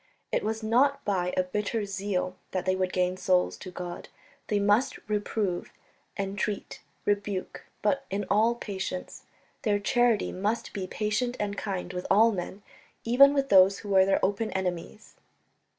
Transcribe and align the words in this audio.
It 0.31 0.43
was 0.43 0.63
not 0.63 1.05
by 1.05 1.31
a 1.37 1.43
bitter 1.43 1.85
zeal 1.85 2.35
that 2.53 2.65
they 2.65 2.75
would 2.75 2.91
gain 2.91 3.17
souls 3.17 3.55
to 3.57 3.69
God; 3.69 4.09
they 4.47 4.57
must 4.57 4.97
reprove, 5.07 5.71
entreat, 6.17 6.81
rebuke, 7.05 7.65
but 7.83 8.03
in 8.09 8.25
all 8.27 8.55
patience; 8.55 9.25
their 9.61 9.77
charity 9.77 10.31
must 10.31 10.73
be 10.73 10.87
patient 10.87 11.37
and 11.39 11.55
kind 11.55 11.93
with 11.93 12.07
all 12.09 12.31
men, 12.31 12.63
even 13.03 13.31
with 13.31 13.49
those 13.49 13.77
who 13.77 13.89
were 13.89 14.07
their 14.07 14.19
open 14.25 14.49
enemies. 14.53 15.17